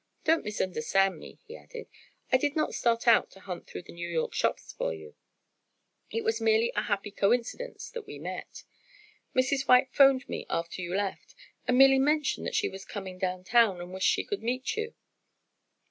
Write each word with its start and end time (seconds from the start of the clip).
Don't 0.23 0.43
misunderstand 0.43 1.19
me," 1.19 1.37
he 1.45 1.55
added, 1.55 1.87
"I 2.31 2.37
did 2.37 2.55
not 2.55 2.73
start 2.73 3.07
out 3.07 3.29
to 3.33 3.39
hunt 3.39 3.67
through 3.67 3.83
the 3.83 3.93
New 3.93 4.09
York 4.09 4.33
shops 4.33 4.73
for 4.73 4.91
you, 4.91 5.13
it 6.09 6.23
was 6.23 6.41
merely 6.41 6.71
a 6.75 6.81
happy 6.81 7.11
coincidence 7.11 7.87
that 7.91 8.07
we 8.07 8.17
met. 8.17 8.63
Mrs. 9.35 9.67
White 9.67 9.93
'phoned 9.93 10.27
me 10.27 10.47
after 10.49 10.81
you 10.81 10.95
left 10.95 11.35
and 11.67 11.77
merely 11.77 11.99
mentioned 11.99 12.47
that 12.47 12.53
as 12.57 12.57
she 12.57 12.67
was 12.67 12.83
coming 12.83 13.19
down 13.19 13.43
town 13.43 13.77
she 13.77 13.83
wished 13.85 14.07
she 14.07 14.23
could 14.25 14.41
meet 14.41 14.75
you. 14.75 14.95